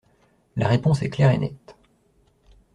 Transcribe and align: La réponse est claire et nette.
La 0.55 0.67
réponse 0.67 1.03
est 1.03 1.11
claire 1.11 1.29
et 1.29 1.37
nette. 1.37 1.75